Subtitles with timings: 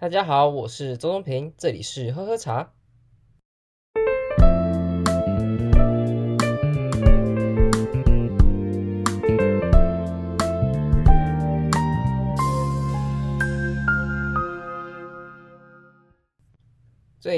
[0.00, 2.70] 大家好，我是周东平，这里是喝喝茶。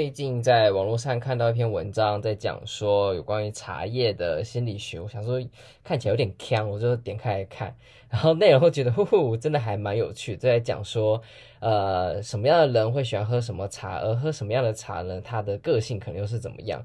[0.01, 4.99] 最近在网络上看到一篇文章，在讲说有关于茶叶的心理学。
[4.99, 5.39] 我想说
[5.83, 7.75] 看起来有点坑，我就点开来看，
[8.09, 10.35] 然后内容会觉得呼呼，真的还蛮有趣。
[10.35, 11.21] 在讲说，
[11.59, 15.21] 呃，什么样的人会喜欢喝什么茶，而喝什么样的茶呢？
[15.21, 16.83] 他的个性可能又是怎么样？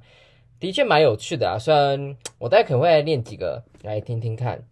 [0.60, 1.56] 的确蛮有趣的啊。
[1.58, 4.62] 虽然我大概可能会来念几个来听听看。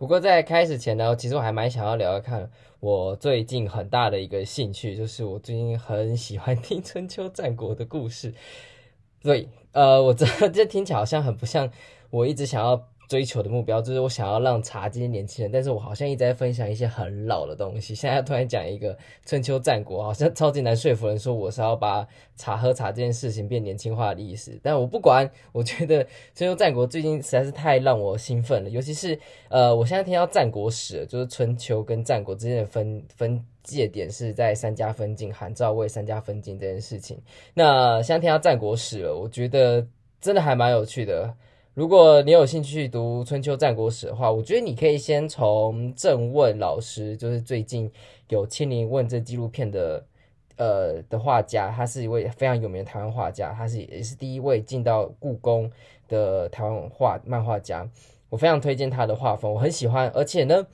[0.00, 2.50] 不过在开始前呢，其实我还蛮想要聊聊看
[2.80, 8.32] 我最近很大的一个兴趣，就是我最近很喜欢听春秋战国的故事。
[9.22, 11.70] 对，呃，我这这听起来好像很不像
[12.08, 12.88] 我一直想要。
[13.10, 17.92] 追求的目标就是我想要让茶这些年轻人，但是我好像一直在分享一些很老的东西。
[17.92, 18.96] 现在突然讲一个
[19.26, 22.06] 春秋战国，好像超级难说服人，说我是要把
[22.36, 24.56] 茶喝茶这件事情变年轻化的意思。
[24.62, 29.18] 但我不管，我觉得春秋战国最近实在是太让我兴奋了，尤其是
[29.48, 37.20] 呃，我现在听到战国史，就是春秋跟战国之间的分分界点是在三家分晋、韩赵魏三家分晋这件事情。
[37.54, 39.84] 那现在听到战国史了，我觉得
[40.20, 41.34] 真的还蛮有趣的。
[41.74, 47.88] 如果你有兴趣读春秋战国史的话，我觉得你可以先从郑问老师，就是最近
[48.28, 50.04] 有《千年问》这纪录片的，
[50.56, 55.70] 呃的画家，他是一位非常有名的台湾画家，他是也是第一位进到故宫
[56.08, 57.88] 的台湾画漫画家，
[58.30, 60.66] 我非常推荐他的画风，我很喜欢，而且呢，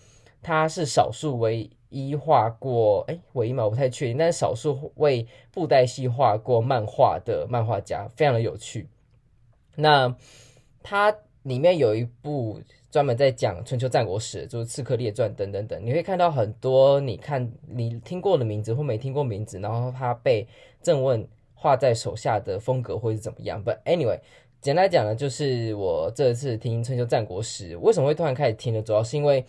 [0.43, 3.65] 他是少数唯一画过，哎，唯一吗？
[3.65, 8.89] 我不太确定，但是少数为布袋戏画过漫画的漫画家，非常的有趣。
[9.75, 10.17] 那。
[10.89, 12.61] 它里面有一部
[12.93, 20.47] 专门在讲春秋战国史，就是《刺客列传》等等等，你会看到很多你看你听过的名字或没听过名字，然后他被
[20.81, 21.27] 郑问
[21.57, 24.21] 画在手下的风格会是怎么样？But anyway，
[24.61, 28.81] 简单讲呢，就是我这次听春秋战国史，为什么会突然开始听呢？
[28.81, 29.45] 主要是因为，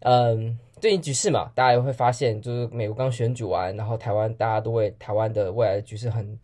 [0.00, 6.36] 嗯，最近局势嘛，大家也会发现，就是美国刚选举完，然后台湾大家都为台湾的未来的局势很。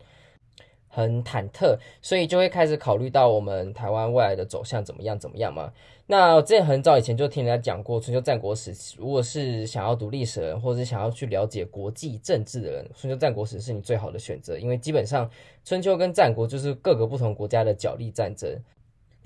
[0.97, 5.71] 很忐忑，所以就会开始考虑到我们台湾未来的走向怎么样怎么样嘛。
[6.07, 15.29] 那我之前很早以前就听人家讲过春秋战国史，如果是想要读历史人，或者是想要去了解国际政治的人，春秋战国史是你最好的选择，因为基本上
[15.63, 18.49] 春秋跟战国就是各个不同国家的角力战争。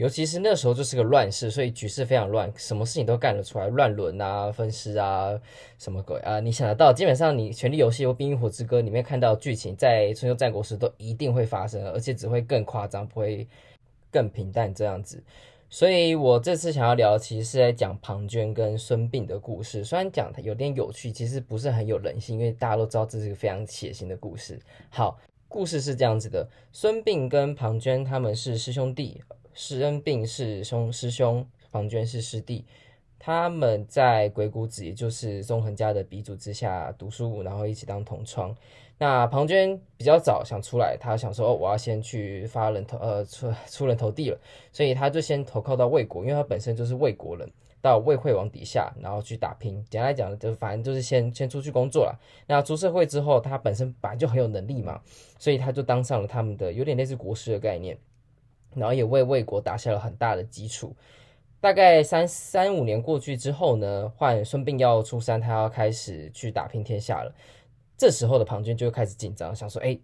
[0.01, 5.39] 尤其是那时候就是个乱世，所以局势非常乱，什么事情都干得出来，乱伦啊、分尸啊，
[5.77, 13.47] 什么鬼啊，你想得到，基本上你《权力游戏》或《冰与火之歌》里面看到的剧情，在春秋战国时都一定会发生，而且只会更夸张，不会
[14.09, 15.23] 更平淡这样子。
[15.69, 19.83] 所以我这次想要聊，其实是在讲庞涓跟孙膑的故事。
[19.83, 24.59] 虽然讲它有点有趣，其实不是很有人性，因为大家都知道这是一个非常血腥的故事。
[24.89, 29.21] 好，故事是这样子的：孙膑跟庞涓他们是师兄弟。
[29.53, 32.65] 师恩病是兄师兄，庞涓是师弟。
[33.19, 38.55] 他们在鬼谷子，也就是纵横家的鼻祖之下读书，然后一起当同窗。
[38.97, 44.39] 那庞涓比较早想出来，他想说：“哦，我要先去发人头，呃，出出人头地了。”
[44.73, 47.47] 所以他就先投靠到魏国，因为他本身就是魏国人，
[47.79, 49.83] 到魏惠王底下，然后去打拼。
[49.89, 52.19] 简单来讲，就反正就是先先出去工作了。
[52.47, 54.99] 那出社会之后，他本身本来就很有能力嘛，
[55.37, 57.97] 所以他就当上了他们的有点类似国师的概念。
[58.75, 60.95] 然后也为魏国打下了很大的基础。
[61.59, 67.31] 大概三三五年过去之后呢，换孙膑要出山，他要开始去打拼天下了。
[67.95, 69.95] 这时候的庞涓就开始紧张，想说：哎，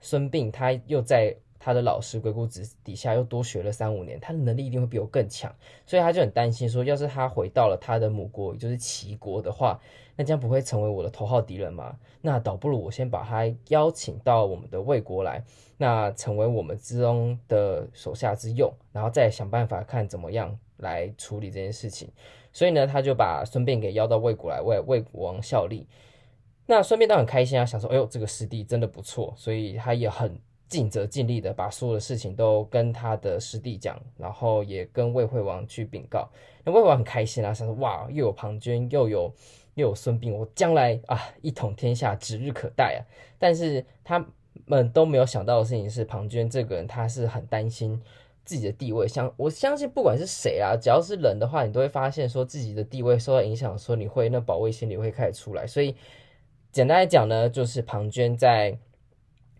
[0.00, 5.54] 孙膑他又在他的老师鬼谷子底下又多学了三五年，他的能力一定会比我更强。
[5.84, 9.80] 所以他就很担心说，要是他回到了他的母国，也就是齐国的话，
[10.16, 11.96] 那将不会成为我的头号敌人吗？
[12.20, 15.44] 那倒不如我先把他邀请到我们的魏国来。
[15.78, 22.08] 那成为我们之中的手下之用，然后再想办法看怎么样来处理这件事情。
[22.50, 25.86] 所以呢，他就把孙膑给邀到魏国来为魏国王效力。
[26.64, 36.28] 那孙膑倒很开心啊，想说：“哎呦，这个师弟真的不错。”所以他也很 尽责尽力的把所有的事情都跟他的师弟讲，然后也跟魏惠王去禀告。
[36.64, 39.32] 那魏惠王很开心啊，想说：“哇，又有庞涓，又有
[39.74, 43.00] 又有孙膑，我将来啊一统天下指日可待啊！”
[43.38, 44.26] 但是他。
[44.64, 48.00] 们都没有想到的事情是，庞涓这个人他是很担心
[48.42, 49.06] 自己的地位。
[49.06, 55.66] 相我相信，不管是谁啊，只要是人的话，你都会发现说自己的地位受到影响，说你会那保卫心理会开始出来。
[55.66, 55.94] 所以
[56.72, 58.76] 简单来讲呢，就是庞涓在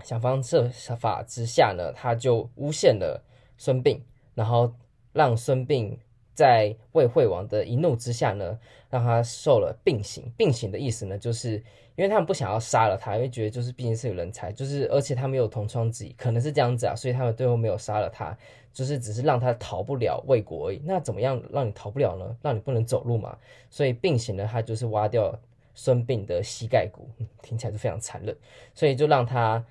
[0.04, 3.22] 想方设法之下呢，他就诬陷了
[3.56, 4.00] 孙膑，
[4.34, 4.72] 然后
[5.12, 5.96] 让孙膑
[6.34, 8.58] 在魏惠王的一怒之下呢，
[8.90, 10.30] 让他受了病刑。
[10.36, 11.54] 病刑的意思呢，就是
[11.96, 18.36] 因为他们不想要杀了他，因为觉得就是毕竟是个人才，就是而且他没有同窗之谊，可能是这样子啊，所以他们最后没有杀了他，
[18.72, 20.82] 就是只是让他逃不了魏国而已。
[20.84, 22.36] 那怎么样让你逃不了呢？
[22.42, 23.36] 让你不能走路嘛。
[23.70, 25.34] 所以病刑呢，他就是挖掉
[25.74, 27.08] 孙膑的膝盖骨，
[27.42, 28.36] 听起来就非常残忍，
[28.74, 29.64] 所以就让他。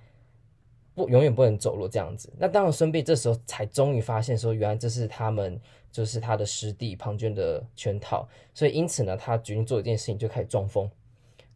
[0.96, 2.32] 不，永远不能走路这样子。
[2.38, 5.60] 那当然，孙膑这时候才终于发现说，原来这是他们，
[5.92, 8.26] 就是他的师弟庞涓的圈套。
[8.54, 10.90] 所以因此呢，他决定做一件事情，就开始装疯。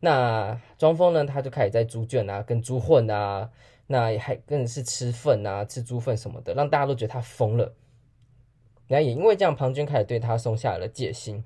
[0.02, 3.50] 那装疯呢，他就开始在猪圈啊，跟猪混啊，
[3.88, 7.74] 那还更是吃粪啊，吃猪粪什么的，让大家都觉得他疯了。
[8.88, 11.42] 然后也因为这样，庞涓开始对他松下了戒心，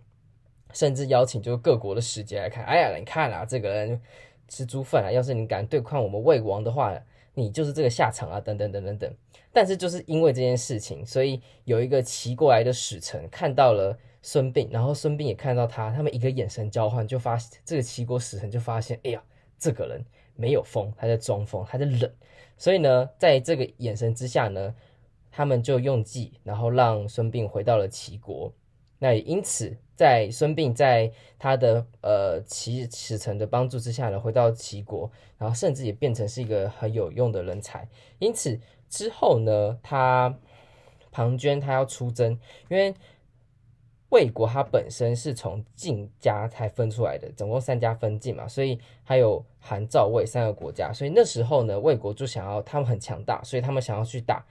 [0.74, 2.66] 甚至邀请就各国的使节来看。
[2.66, 4.02] 哎呀，你看啊，这个人
[4.48, 7.00] 吃猪粪啊，要是你敢对抗我们魏王的话。
[7.34, 9.16] 你就是这个下场啊，等等等等等。
[9.52, 19.24] 但是就是因为这件事情，所以有一个骑过来的使臣看到了孙膑，然后孙膑也看到他，他们一个眼神交换，就发这个齐国使臣就发现，哎呀，
[19.60, 20.04] 这个人
[20.36, 22.12] 没有疯，他在装疯，他在冷。
[22.58, 24.74] 所以呢，在这个眼神之下呢，
[25.32, 28.52] 他们就用计，然后让孙膑回到了齐国。
[29.04, 37.86] 那也因此，在孙膑在他的呃齐使臣的帮助之下呢，回到齐国，然后甚至也变成是一个很有用的人才。
[38.20, 38.58] 因此
[38.88, 40.34] 之后呢，他
[41.12, 42.40] 庞涓他要出征，
[42.70, 42.96] 因为
[44.08, 54.46] 魏国他本身是从晋家才分出来的，总共三家分晋嘛，所以还有韩赵魏三个国家，所以那时候呢，魏国就想要他们很强大，所以他们想要去打。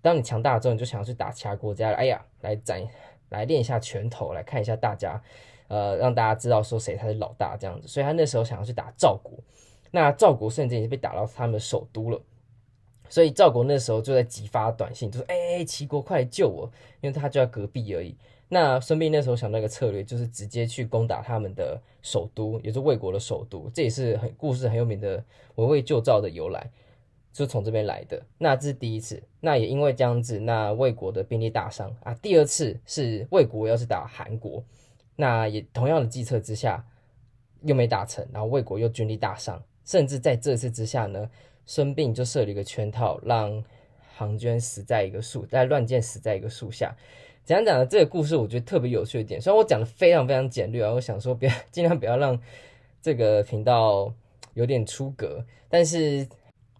[0.00, 2.80] 当你强大之后，你就想要去打其他国家了，哎呀，来斩。
[3.28, 5.22] 来练一下拳头，来看一下大家，
[5.68, 7.88] 呃，让大家知道说谁才是老大这样子。
[7.88, 9.38] 所以他那时候想要去打赵国，
[9.90, 12.20] 那赵国甚至已经被打到他们的首都了。
[13.08, 16.68] 所以赵国那时候就在急发短信，就说：“哎、齐国快来救我！”
[17.00, 18.16] 因为他就在隔壁而已。
[18.48, 23.70] 那孙膑那时候想到一个策略，就是直接去攻打他们的首都，也是魏国的首都。
[23.72, 25.22] 这也是很故事很有名的
[25.54, 26.68] 围魏救赵的由来。
[27.36, 32.14] 就从这边来的，那这是第一次，那也因为这样子，那魏国的兵力大伤啊。
[32.14, 34.64] 第二次是魏国要是打韩国，
[35.16, 36.82] 那也同样的计策之下
[37.60, 41.28] 又没打成，然后魏国又军力大伤，甚至在这次之下呢，
[41.66, 43.62] 孙膑就设了一个圈套，让
[44.16, 46.96] 庞涓死在一个树，在乱箭死在一个树下。
[47.44, 52.40] 讲讲的这个故事，我觉得特别有趣的点，虽然我讲的非常非常简略啊，我想说不要 尽量不要让
[53.02, 54.10] 这个频道
[54.54, 56.26] 有点出格，但是。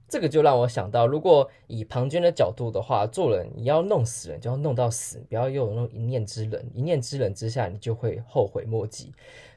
[0.08, 9.12] 这个就让我想到，如果以庞涓的角度的话，做人你要弄死人，就要弄到死，不要又有那种一念之冷，一念之冷之下，你就会后悔莫及。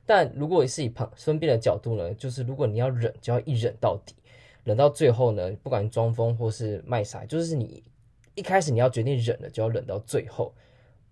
[0.07, 4.16] 但如果是以庞孙膑的角度呢，就是如果你要忍，就要一忍到底，
[4.63, 7.84] 忍到最后呢，不管装疯或是卖傻，就是你
[8.34, 10.51] 一开始你要决定忍了，就要忍到最后，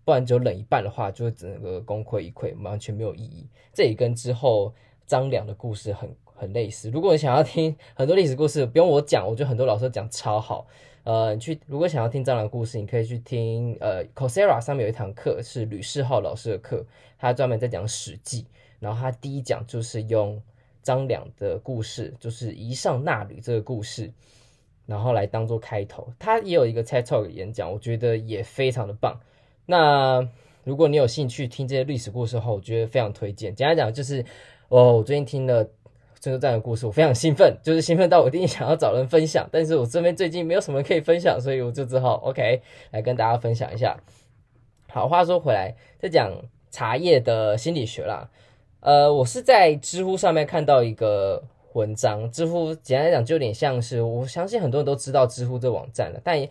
[0.04, 3.48] 不然就忍一半的话，就会整个功亏一篑，完全没有意义。
[3.72, 4.74] 这也跟之后
[5.06, 6.10] 张良的故事很。
[6.38, 6.89] 很类似。
[6.89, 10.68] 如果你想要听很多历史故事，不用我讲，我觉得很多老师讲超好。
[11.04, 16.86] 呃，你去如果想要听张良的故事，你可以去听呃，Coursera 上面有一堂课是吕世浩老师的课，
[17.18, 18.42] 他专门在讲《史记》，
[18.80, 20.42] 然后他第一讲就是用
[20.84, 24.12] 张良的故事，就是夷上纳履这个故事，
[24.86, 26.12] 然后来当做开头。
[26.19, 29.18] 他也有一个 TED Talk 演讲，我觉得也非常的棒。
[29.66, 30.28] 那
[30.66, 33.56] 如果你有兴趣听这些历史故事的话，我觉得非常推荐。
[33.56, 34.25] 简单讲就是，
[34.68, 35.69] 哦，我最近听了。
[36.22, 43.98] 春秋战的故事，我非常兴奋，就是兴奋到我一定想要找人分享，但是我这边最近没有什么可以分享，所以我就只好 OK 来跟大家分享一下。
[44.89, 46.32] 好，话说回来，再讲
[46.72, 48.30] 茶叶的心理学啦。
[48.80, 56.48] 呃，我是在知乎上面看到一个文章，知乎简单来讲就有点像是，我相信很多人都知道知乎这网站了，但。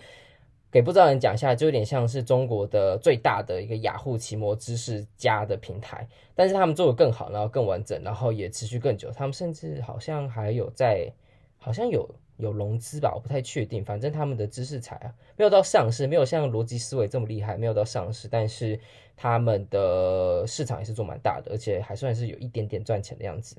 [0.70, 9.10] 给不知道人讲一下，就有点像是中国的最大的一个雅虎奇摩知识家的平台，但是他们做得更好，然后更完整，然后也持续更久。
[9.10, 11.10] 他们甚至好像还有在，
[11.56, 12.06] 好像有
[12.36, 13.82] 有融资吧，我不太确定。
[13.82, 18.78] 反正他们的知识财啊，没有到上市，没有像逻辑思维这么厉害，没有到上市，但是
[19.16, 23.56] 他们的市场也是做蛮大的，而且还算是有一点点赚钱的样子。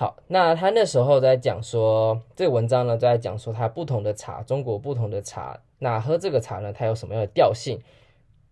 [0.00, 7.78] 好，那他那时候在讲说，这个文章呢，在讲说他不同的茶，中国不同的茶，那喝这个茶呢，它有什么样的调性？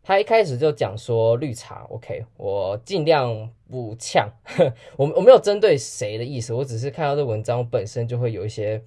[0.02, 4.28] 他一开始就讲说绿茶，OK，我尽量不 呛，
[4.98, 8.82] 我我没有针对谁的意思，我只是看到这文章本身就会有一些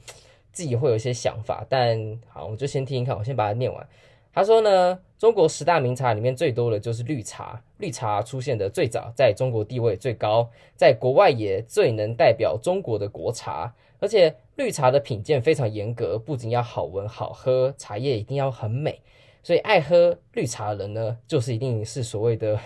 [0.52, 3.90] 自己会有一些想法，但好，我就先听一看，我先把它念完。
[4.34, 13.74] 他说呢，中国十大名茶里面最多的就是绿茶，绿茶出现的最早，在中国地位最高，在国外也最能代表中国的国茶。
[14.00, 19.00] 而且绿茶的品鉴非常严格，不仅要好闻好喝，茶叶一定要很美。
[19.44, 22.58] 所以爱喝绿茶的人呢，就是一定是所谓的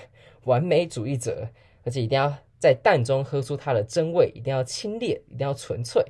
[0.44, 1.50] 完美主义者，
[1.84, 6.02] 而且一定要在淡中喝出它的真味，一定要清冽，一定要纯粹。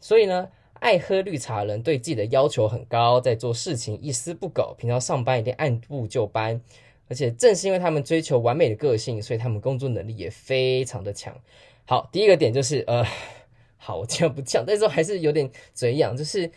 [0.00, 0.48] 所以呢，
[0.80, 6.60] 爱喝绿茶的人对自己的要求很高，在做事情一丝不苟，平常上班一定按部就班。
[7.08, 11.34] 而且正是因为他们追求完美的个性，所以他们工作能力也非常的强。
[11.86, 13.04] 好，第一个点就是呃，
[13.76, 16.50] 好，我这样不讲，但是还是有点嘴痒，就是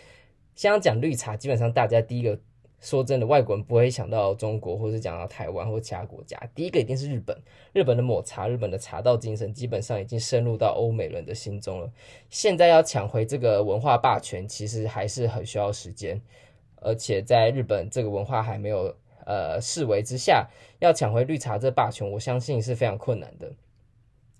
[0.55, 2.39] 像讲绿茶，基本上大家第一个。
[2.79, 6.39] 说真的，外国人不会想到中国，或是讲到台湾或其他国家。
[6.53, 7.35] 第一个一定是日本，
[7.73, 11.91] 日本的抹茶，日本的茶道精神，基本上已经深入到欧美人的心中了。
[12.29, 16.21] 现在要抢回这个文化霸权，其实还是很需要时间。
[16.79, 23.51] 而且在日本这个文化还没有呃式微之下，要抢回绿茶这霸权，我相信是非常困难的。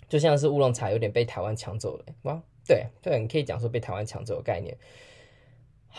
[0.08, 4.78] 就像是乌龙茶有点被台湾抢走了，哇，对对，你可以讲说被台湾抢走的概念。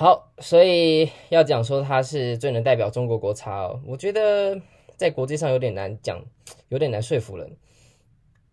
[0.00, 4.57] 好，所以要讲说它是最能代表中国国茶哦，我觉得
[4.97, 6.25] 在国际上有点难讲，
[6.69, 7.57] 有点难说服人。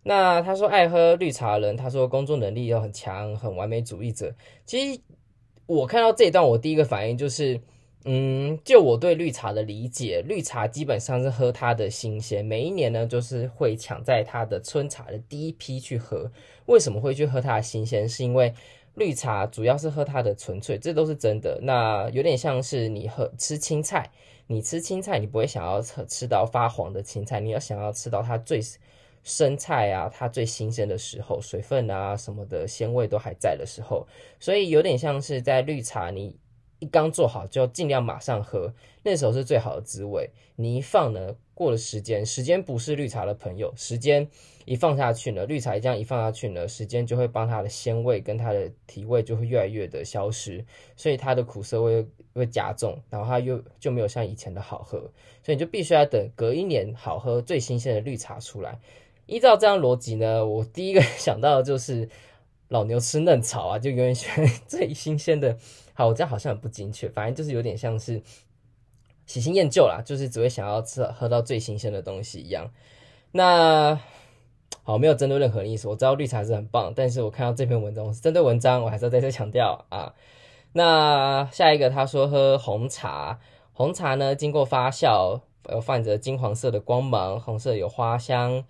[0.02, 4.34] 那他说爱喝绿茶的人，他说工作能力又很强，很完美主义者。
[4.66, 5.00] 其实
[5.68, 7.62] 我看到这一段，我第一个反应就是，
[8.06, 16.32] 嗯，就我对绿茶的理解，绿茶基本上是喝它的新鲜，每一年呢就是会抢在它的春茶的第一批去喝。
[16.66, 18.10] 为什么会去喝它的新鲜？
[18.10, 18.52] 是因为
[18.96, 21.60] 绿茶主要是喝它的纯粹，这都是真的。
[21.62, 24.10] 那有点像是你喝吃青菜，
[24.48, 28.62] 你吃青菜，你不会想要吃吃到发黄的青菜，你要想要吃到它最
[29.24, 34.08] 生菜啊，它最新鲜的时候，水分啊什么的鲜味都还在的时候。
[34.40, 36.38] 所以有点像是在绿茶，你
[36.80, 38.74] 一刚做好就尽量马上喝，
[39.04, 40.30] 那时候是最好的滋味。
[40.56, 44.30] 你一放呢，过了时间，时间不是绿茶的朋友，时间。
[44.66, 52.04] 一放下去呢，绿茶这样一放下去呢，时间就会帮它的鲜味跟它的体味就会越来越的消失，所以它的苦涩味
[52.34, 54.98] 会加重，然后它又就没有像以前的好喝，
[55.44, 58.80] 所以你就必须要等隔一年好喝最新鲜的绿茶出来。
[59.28, 62.10] 依照这样逻辑呢，我第一个想到的就是
[62.68, 65.58] 老牛吃嫩草啊，就永远选最新鲜的。
[65.94, 68.24] 好，我这样好像很不精确，反正就是有点像是
[69.28, 72.72] 喜新厌旧啦，就是只会想要吃喝到最新鲜的东西一样。
[73.32, 74.00] 那。
[74.88, 75.88] 好，没有针对任何意思。
[75.88, 80.14] 我知道绿茶是很棒，但是我看到这篇文章，我是针对文章，我还是要再次强调啊。
[80.74, 83.40] 那下一个他说喝红茶，
[83.74, 88.64] 红茶呢经过发酵，呃，泛着金黄色的光芒，红色有花香、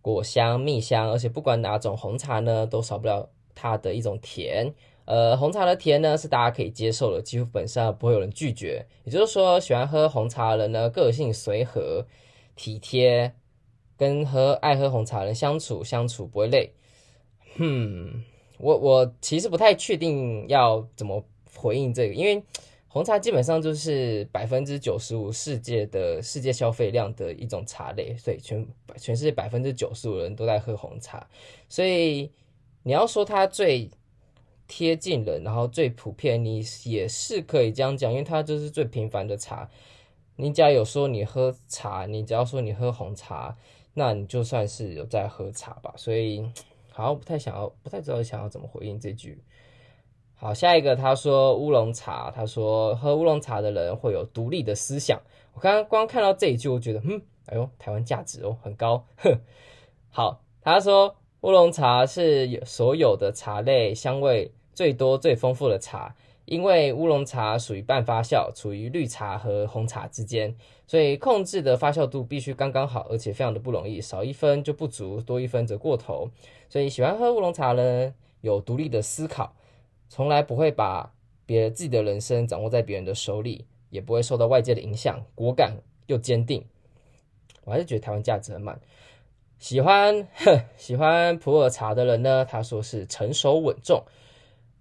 [0.00, 4.72] 果香、蜜香，而且不管哪种红茶呢，都少不了它的一种甜。
[5.04, 8.86] 呃，红茶的甜呢是大家可以接受的，几乎本上不会有人拒绝。
[9.02, 12.06] 也就是说，喜欢喝红茶的人呢，个性随和、
[12.54, 13.34] 体贴。
[13.96, 16.72] 跟喝爱喝红茶的人相处，相处不会累。
[17.56, 18.22] 嗯，
[18.58, 21.24] 我我其实不太确定要怎么
[21.54, 22.42] 回应这个，因为
[22.88, 28.66] 红茶基本上就是百分之九十五世界的世界消费量的一种茶类，所以全
[28.98, 31.26] 全世界百分之九十五人都在喝红茶。
[31.68, 32.30] 所以
[32.82, 33.90] 你要说它最
[34.66, 39.70] 贴近人，然后最普遍，你也是可以这样讲，因为它就是最平凡的茶。
[40.36, 43.56] 你只要有说你喝茶，你只要说你喝红茶。
[43.98, 46.44] 那你就算是有在喝茶吧，所以
[46.90, 49.42] 好像不太想要，不太知道想要怎么回应这句。
[50.34, 55.18] 好，下一个他说乌龙茶，他说喝乌龙茶的人会有独立的思想。
[55.54, 59.02] 我刚刚光看到这一句，我觉得，嗯，哎呦，台湾价值哦很高。
[59.16, 59.40] 哼，
[60.10, 66.14] 好，他说乌龙茶是有所有的茶类香味最多、最丰富的茶。
[66.46, 76.30] 因为乌龙茶属于半发酵，处于绿茶和红茶之间，所以控制的发酵度必须刚刚好，而且非常的不容易，少一分就不足，多一分则过头。
[76.68, 79.54] 所以喜欢喝乌龙茶呢，有独立的思考，
[80.08, 81.12] 从来不会把
[81.44, 85.76] 别自己的人生掌握在别人的手里，也不会受到外界的影响，果敢
[86.06, 86.64] 又坚定。
[87.64, 88.80] 我还是觉得台湾价值很满。
[89.58, 94.04] 喜欢哼， 喜欢普洱茶的人呢，他说是成熟稳重，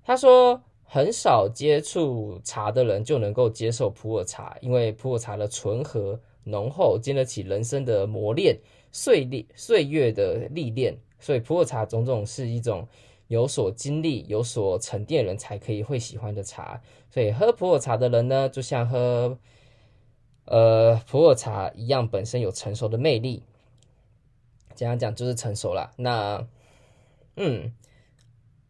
[0.04, 0.62] 他说。
[0.88, 8.58] 很少接触茶的人就能够接受普洱茶，因为普洱茶的醇和浓厚，经得起人生的磨练、
[8.92, 12.88] 岁历岁月的历练，所以普洱茶种种是一种
[13.28, 16.80] 有所经历、有所沉淀人才可以会喜欢的茶。
[17.10, 19.38] 所以喝普洱茶的人呢，就像喝
[20.46, 23.44] 呃普洱茶一样，本身有成熟的魅力。
[24.76, 25.92] 这样讲就是成熟了。
[25.98, 26.48] 那
[27.38, 27.74] 嗯，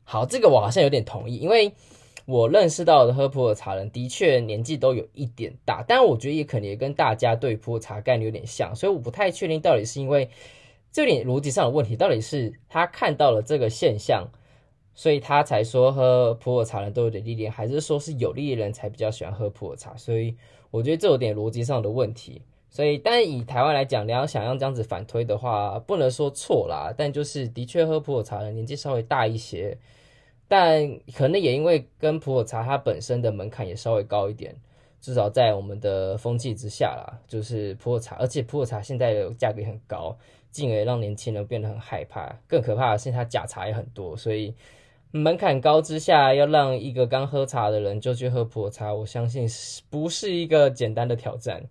[0.06, 1.74] 好，这个我好像有点同意，因为。
[2.26, 10.30] 我认识到的喝普洱茶人的确年纪都有一点大，但我觉得也可能也跟大家对普洱茶概念有点像，所以我不太确定到底是因为
[10.92, 14.28] 这点逻辑上的问题，到底是他看到了这个现象，
[14.94, 19.96] 所以他才说喝普洱茶人都有点历练，还是说是有历练人才比较喜欢喝普洱茶？
[19.96, 20.36] 所以
[20.72, 22.42] 我觉得这有点逻辑上的问题。
[22.68, 26.94] 所以，但以台湾来讲，你要想要这样子反推的话，不能说错啦。
[26.98, 29.78] 但就是的确喝普洱茶的年纪稍微大一些，
[30.48, 34.56] 但可能也因为跟普洱茶它本身的门槛也稍微高一点，
[35.02, 40.16] 至少在我们的风气之下啦，就是普洱茶，而且普洱茶现在的价格很高，
[40.52, 42.38] 进而让年轻人变得很害怕。
[42.48, 44.54] 更可怕的是，它假茶也很多，所以
[45.12, 51.64] 门槛高之下，要让一个刚喝茶的人就去喝普洱茶，我相信是不是一个简单的挑战。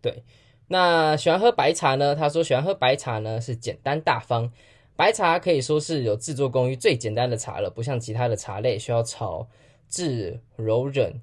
[0.00, 0.22] 对，
[0.68, 2.14] 那喜欢喝白茶呢？
[2.14, 4.50] 他说喜欢喝白茶呢，是简单大方。
[4.96, 9.46] 白茶可以说是有制作工艺最简单的茶了，不像其他的茶类需要炒
[9.88, 11.20] 制、揉捻、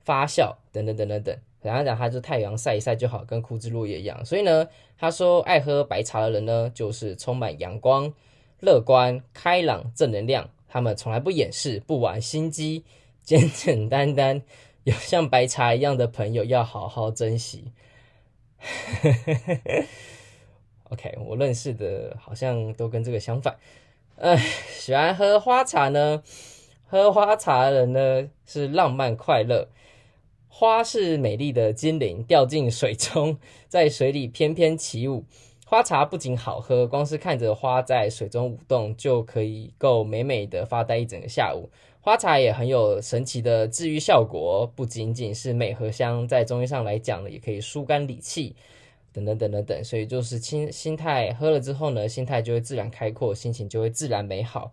[0.00, 1.38] 发酵等等等等等。
[1.62, 4.22] 然后讲它就太阳晒一晒就好，跟枯枝落叶一样。
[4.24, 4.68] 所以呢，
[4.98, 8.12] 他说爱喝白茶的人呢，就是充满阳光、
[8.60, 10.50] 乐观、开朗、正能量。
[10.68, 12.84] 他们从来不掩饰、不玩心机，
[13.22, 14.42] 简简单单，
[14.82, 17.72] 有像白茶一样的朋友要好好珍惜。
[20.90, 23.56] OK，我认识的好像都跟这个相反。
[24.16, 26.22] 哎，喜欢喝花茶呢？
[26.86, 29.68] 喝花茶的人呢是浪漫快乐。
[30.48, 35.24] 花是美丽的精灵，掉进水中， 在水里翩翩起舞。
[35.66, 41.70] 花茶不仅好喝，光是看着花在水中舞动，就可以够美美的发呆一整个下午。
[42.00, 48.54] 花茶也很有神奇的治愈效果，不仅仅是美和香，在中医上来讲呢，也可以疏肝理气，
[49.14, 49.82] 等等等等等。
[49.82, 54.70] 所以就是心心态喝了之后呢，心态就会自然开阔，心情就会自然美好。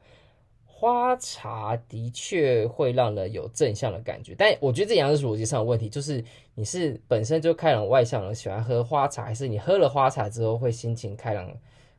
[0.66, 6.22] 花茶的确会让人有正向的感觉，但我觉得这样是逻辑上的问题，就是
[6.56, 11.50] 你是本身就开朗外向的，喜欢喝花茶，还是你喝了花茶之后会心情开朗，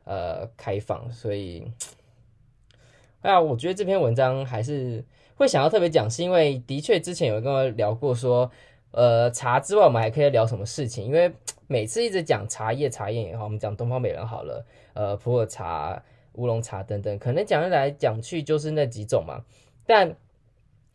[0.03, 1.09] 呃，开放？
[1.11, 1.65] 所以，
[3.21, 5.03] 哎呀，我觉得这篇文章还是。
[5.35, 8.49] 会想要特别讲，是因为的确之前有跟我聊过，说，
[8.91, 11.03] 呃，茶之外我们还可以聊什么事情？
[11.03, 11.33] 因为
[11.73, 14.63] 每次一直讲茶叶、茶叶也好，我们讲东方美人好了，
[14.93, 16.03] 呃，普洱茶、
[16.33, 19.43] 乌龙茶等等，可能讲来讲去就是那几种嘛。
[19.83, 20.15] 但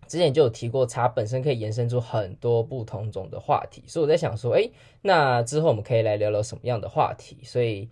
[0.06, 4.70] 之前就有提过，茶本身可以延伸出很多不同种的话题，所以我在想说，哎，
[5.02, 7.38] 那之后我们可以来聊聊什么样的话题？
[7.42, 7.88] 所以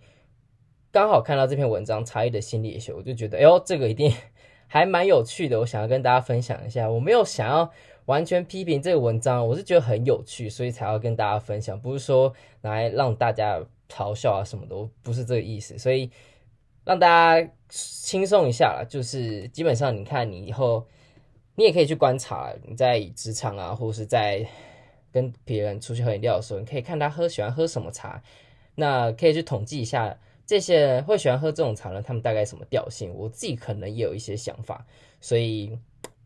[0.89, 4.13] 刚好看到这篇文章《茶叶的心理学》，我就觉得，哎呦，这个一定。
[4.67, 6.89] 还蛮有趣的，我想要跟大家分享一下。
[6.89, 7.71] 我没有想要
[8.05, 15.77] 完全批评这个文章，我是觉得很有趣，所以才要跟大家分享，不是说来让大家嘲笑啊什么的，我不是这个意思。
[15.77, 16.11] 所以
[16.83, 20.85] 让大家轻松一下啦，就是基本上你看，你以后
[21.55, 24.45] 你也可以去观察，你在职场啊，或者是在
[25.11, 28.21] 跟别人出去喝饮料的时候，你可以看他喝喜欢喝什么茶，
[28.75, 30.17] 那可以去统计一下。
[30.47, 32.01] 这些人会喜欢喝这种茶呢？
[32.01, 33.13] 他们大概什么调性？
[33.13, 34.87] 我自己可能也有一些想法，
[35.19, 35.77] 所以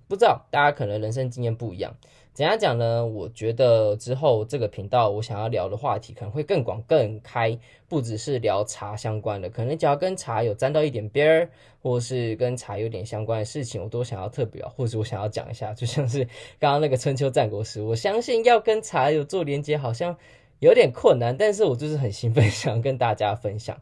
[0.07, 1.91] 不知道大家可能人生经验不一样。
[2.31, 3.03] 怎样讲呢？
[3.05, 7.57] 我觉得之后这个频道我想要聊的话题可能会更广、更开，
[7.89, 11.49] 不只是聊茶相关的，可能只要跟茶有沾到一点边儿，
[11.81, 15.73] 或是跟茶有点相关的事情，我都想要特别，或者我想要讲一下。
[15.73, 16.23] 就像是
[16.60, 20.15] 刚刚那个春秋战国时，我相信要跟茶有做连接，好像。
[20.62, 23.82] 有点困难，但是我就是很兴奋， 想跟大家分享。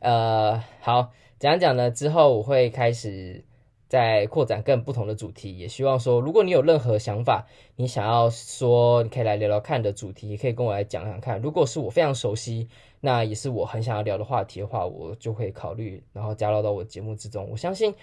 [0.00, 3.44] 呃，好，讲讲呢，之后我会开始
[3.86, 7.46] 再扩展更不同的主题，也希望说，如果你有任何想法，
[7.76, 11.40] 你想要说，你可以来聊聊看的主题，也可以跟我来讲讲看。
[11.40, 12.68] 如果是我非常熟悉，
[13.00, 17.48] 那也是我很想要聊的话题的话，我就会考虑，然后加入到我节目之中。
[17.48, 17.94] 我相信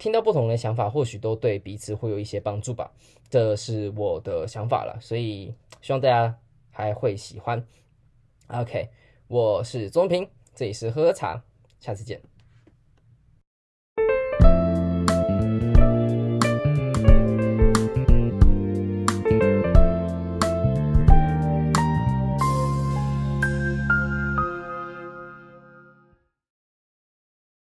[0.00, 2.90] 听到不同的想法，或许都对彼此会有一些帮助吧。
[3.28, 6.36] 这是我的想法了，所以希望大家。
[6.80, 7.62] 还会喜欢
[8.46, 8.88] ，OK，
[9.28, 11.44] 我是钟平，这里是喝喝茶，
[11.78, 12.29] 下次见。